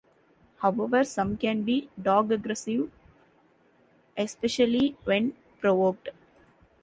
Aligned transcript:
However, 0.63 1.03
some 1.03 1.37
can 1.37 1.61
be 1.61 1.91
dog-aggressive, 2.01 2.89
especially 4.17 4.97
when 5.05 5.35
provoked. 5.59 6.09